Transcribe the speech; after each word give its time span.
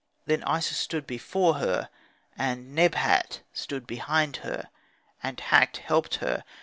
Then 0.25 0.43
Isis 0.45 0.77
stood 0.77 1.05
before 1.05 1.59
her, 1.59 1.91
and 2.35 2.73
Nebhat 2.73 3.41
stood 3.53 3.85
behind 3.85 4.37
her, 4.37 4.71
and 5.21 5.39
Hakt 5.39 5.77
helped 5.77 6.15
her. 6.15 6.43